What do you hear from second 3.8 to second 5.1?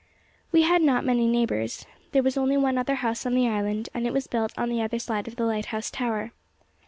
and it was built on the other